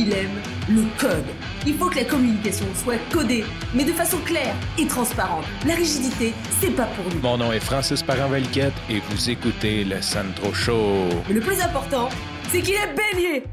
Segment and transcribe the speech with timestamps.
[0.00, 1.26] il aime le code.
[1.66, 5.44] Il faut que la communication soit codée, mais de façon claire et transparente.
[5.66, 7.20] La rigidité, c'est pas pour nous.
[7.20, 11.08] Mon nom est Francis parent et vous écoutez le Sandro Show.
[11.28, 12.08] Mais le plus important,
[12.48, 13.44] c'est qu'il est bélier.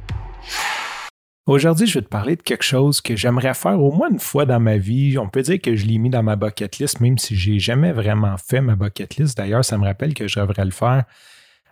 [1.48, 4.46] Aujourd'hui, je vais te parler de quelque chose que j'aimerais faire au moins une fois
[4.46, 5.18] dans ma vie.
[5.18, 7.92] On peut dire que je l'ai mis dans ma bucket list, même si j'ai jamais
[7.92, 9.38] vraiment fait ma bucket list.
[9.38, 11.04] D'ailleurs, ça me rappelle que je devrais le faire.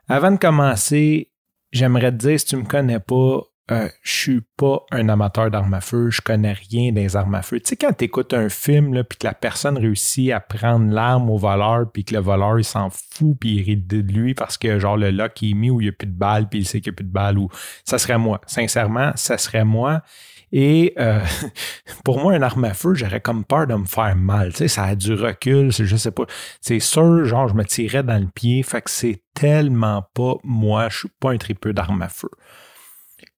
[0.09, 1.31] Avant de commencer,
[1.71, 5.73] j'aimerais te dire, si tu me connais pas, euh, je suis pas un amateur d'armes
[5.73, 7.59] à feu, je connais rien des armes à feu.
[7.59, 11.37] Tu sais, quand tu un film, puis que la personne réussit à prendre l'arme au
[11.37, 14.77] voleur, puis que le voleur, il s'en fout, puis il rit de lui parce que,
[14.77, 16.79] genre, le lock est mis où il n'y a plus de balles, puis il sait
[16.79, 17.49] qu'il n'y a plus de balles, ou
[17.83, 18.39] ça serait moi.
[18.45, 20.03] Sincèrement, ça serait moi.
[20.51, 21.19] Et euh,
[22.05, 24.51] pour moi, un arme à feu, j'aurais comme peur de me faire mal.
[24.51, 26.25] Tu sais, ça a du recul, je sais pas.
[26.61, 28.61] C'est sûr, genre, je me tirais dans le pied.
[28.61, 30.87] Fait que c'est tellement pas moi.
[30.89, 32.29] Je suis pas un tripeux d'arme à feu.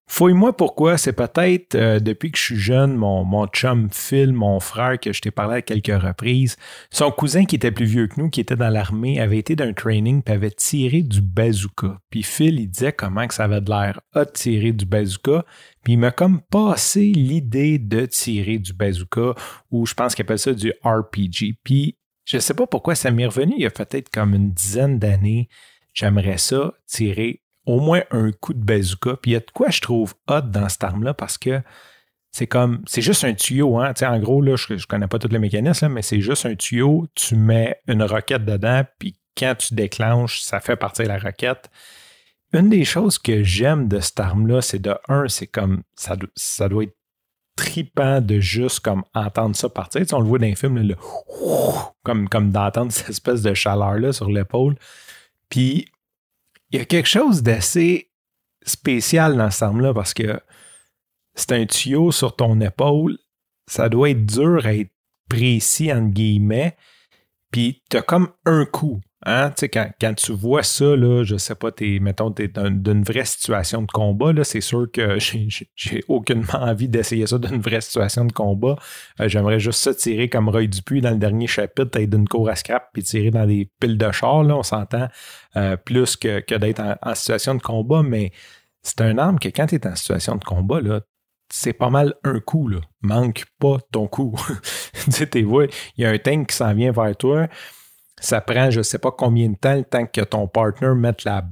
[0.09, 4.97] Fouille-moi pourquoi, c'est peut-être euh, depuis que je suis jeune, mon, chum Phil, mon frère,
[4.97, 6.55] que je t'ai parlé à quelques reprises,
[6.89, 9.73] son cousin qui était plus vieux que nous, qui était dans l'armée, avait été d'un
[9.73, 11.99] training puis avait tiré du bazooka.
[12.09, 15.43] Puis Phil, il disait comment ça avait de l'air à tirer du bazooka.
[15.83, 19.35] Puis il m'a comme passé l'idée de tirer du bazooka,
[19.71, 21.57] ou je pense qu'il appelle ça du RPG.
[21.65, 24.99] Puis je sais pas pourquoi ça m'est revenu il y a peut-être comme une dizaine
[24.99, 25.49] d'années.
[25.93, 29.17] J'aimerais ça tirer au moins un coup de bazooka.
[29.21, 31.61] Puis il y a de quoi je trouve hot dans cette arme-là parce que
[32.31, 33.77] c'est comme, c'est juste un tuyau.
[33.77, 33.93] Hein?
[34.01, 37.07] en gros, là, je ne connais pas tous les mécanismes, mais c'est juste un tuyau.
[37.13, 41.69] Tu mets une roquette dedans, puis quand tu déclenches, ça fait partir la roquette.
[42.53, 46.69] Une des choses que j'aime de cette arme-là, c'est de un, c'est comme ça, ça
[46.69, 46.95] doit être
[47.57, 50.03] tripant de juste comme entendre ça partir.
[50.13, 50.95] on le voit dans les films,
[52.03, 54.75] comme, comme d'entendre cette espèce de chaleur-là sur l'épaule.
[55.49, 55.87] Puis
[56.71, 58.11] il y a quelque chose d'assez
[58.65, 60.39] spécial dans cette arme-là parce que
[61.35, 63.17] c'est un tuyau sur ton épaule.
[63.69, 64.91] Ça doit être dur à être
[65.29, 66.75] précis, entre guillemets.
[67.51, 68.99] Puis tu as comme un coup.
[69.25, 69.51] Hein?
[69.73, 73.25] Quand, quand, tu vois ça, là, je sais pas, es, mettons, tu es d'une vraie
[73.25, 75.17] situation de combat, c'est sûr que
[75.75, 78.75] j'ai aucunement envie d'essayer ça d'une vraie situation de combat.
[79.19, 82.47] Euh, j'aimerais juste ça tirer comme Roy Dupuis dans le dernier chapitre, être d'une cour
[82.47, 85.07] à scrap puis tirer dans des piles de char, on s'entend,
[85.55, 88.31] euh, plus que, d'être en, situation de combat, mais
[88.83, 90.79] c'est un arme que quand tu es en situation de combat,
[91.49, 92.69] c'est pas mal un coup.
[93.01, 94.35] Manque pas ton coup.
[95.05, 97.47] tu sais, il y a un tank qui s'en vient vers toi
[98.19, 101.23] ça prend je ne sais pas combien de temps le temps que ton partner mette
[101.23, 101.45] la,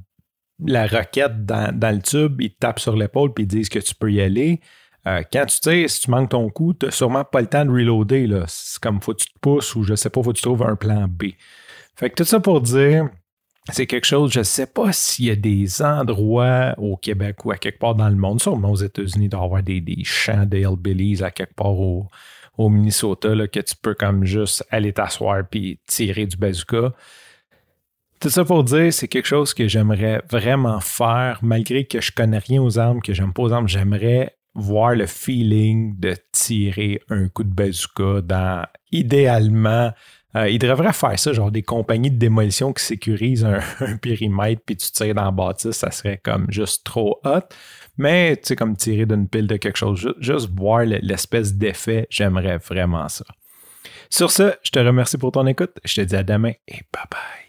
[0.64, 3.96] la roquette dans, le tube, il te tape sur l'épaule puis il dit que tu
[3.96, 4.62] peux y aller.
[5.08, 7.64] Euh, quand tu tires, si tu manques ton coup, tu n'as sûrement pas le temps
[7.64, 8.44] de reloader.
[8.48, 10.64] C'est comme faut que tu te pousses ou je sais pas, faut que tu trouves
[10.64, 11.26] un plan B.
[11.96, 13.10] Fait que tout ça pour dire,
[13.72, 17.52] c'est quelque chose, je ne sais pas s'il y a des endroits au Québec ou
[17.52, 21.32] à quelque part dans le monde, sûrement aux États-Unis, d'avoir des, des champs de à
[21.32, 22.08] quelque part au,
[22.58, 26.94] au Minnesota là, que tu peux comme juste aller t'asseoir puis tirer du bazooka.
[28.20, 32.40] Tout ça pour dire, c'est quelque chose que j'aimerais vraiment faire, malgré que je connais
[32.40, 37.28] rien aux armes, que j'aime pas aux armes, j'aimerais voir le feeling de tirer un
[37.28, 39.92] coup de bazooka dans, idéalement,
[40.36, 44.62] euh, il devrait faire ça, genre des compagnies de démolition qui sécurisent un, un périmètre
[44.66, 47.42] puis tu tires dans la bâtisse, ça serait comme juste trop hot.
[47.98, 52.58] Mais, tu sais, comme tirer d'une pile de quelque chose, juste, voir l'espèce d'effet, j'aimerais
[52.58, 53.24] vraiment ça.
[54.10, 55.72] Sur ce, je te remercie pour ton écoute.
[55.84, 57.45] Je te dis à demain et bye bye.